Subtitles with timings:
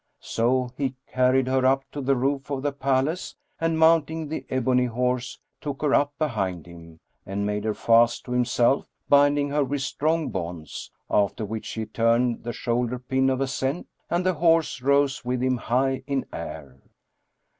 [0.23, 4.85] So he carried her up to the roof of the palace and, mounting the ebony
[4.87, 9.81] horse, took her up behind him and made her fast to himself, binding her with
[9.81, 15.23] strong bonds; after which he turned the shoulder pin of ascent, and the horse rose
[15.23, 16.77] with him high in air.